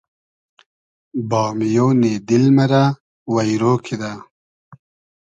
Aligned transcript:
بامیۉنی 1.29 2.13
دیل 2.27 2.45
مۂ 2.55 2.65
رۂ 2.71 2.83
وݷرۉ 3.33 3.77
کیدۂ 3.85 4.11